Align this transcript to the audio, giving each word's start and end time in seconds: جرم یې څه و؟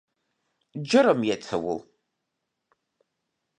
جرم 0.89 1.19
یې 1.27 1.35
څه 1.45 1.55
و؟ 1.63 1.65